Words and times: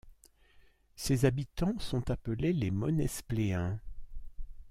Ses 0.95 1.25
habitants 1.25 1.77
sont 1.77 2.09
appelés 2.09 2.53
les 2.53 2.71
Monespléens. 2.71 3.79